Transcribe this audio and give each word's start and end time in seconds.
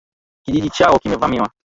Kijiji 0.43 0.69
chao 0.69 0.99
kimevamiwa. 0.99 1.51